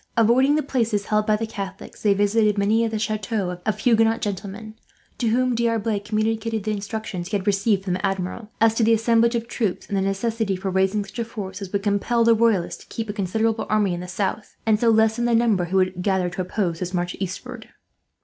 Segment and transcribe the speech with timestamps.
[0.17, 4.19] Avoiding the places held by the Catholics, they visited many of the chateaux of Huguenot
[4.19, 4.73] gentlemen,
[5.19, 8.93] to whom D'Arblay communicated the instructions he had received, from the Admiral, as to the
[8.95, 12.33] assemblage of troops, and the necessity for raising such a force as would compel the
[12.33, 15.77] Royalists to keep a considerable army in the south, and so lessen the number who
[15.77, 17.69] would gather to oppose his march eastward.